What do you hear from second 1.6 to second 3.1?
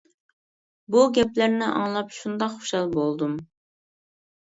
ئاڭلاپ شۇنداق خۇشال